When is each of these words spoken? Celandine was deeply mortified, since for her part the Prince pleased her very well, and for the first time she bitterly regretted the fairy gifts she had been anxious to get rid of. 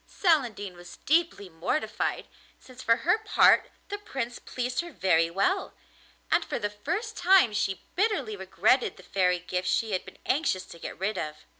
Celandine 0.09 0.75
was 0.75 0.97
deeply 1.05 1.47
mortified, 1.47 2.25
since 2.59 2.81
for 2.81 2.95
her 3.05 3.19
part 3.19 3.69
the 3.89 3.99
Prince 3.99 4.39
pleased 4.39 4.79
her 4.81 4.91
very 4.91 5.29
well, 5.29 5.75
and 6.31 6.43
for 6.43 6.57
the 6.57 6.71
first 6.71 7.15
time 7.15 7.53
she 7.53 7.83
bitterly 7.95 8.35
regretted 8.35 8.97
the 8.97 9.03
fairy 9.03 9.37
gifts 9.37 9.69
she 9.69 9.91
had 9.91 10.03
been 10.03 10.17
anxious 10.25 10.65
to 10.65 10.79
get 10.79 10.97
rid 10.97 11.19
of. 11.19 11.45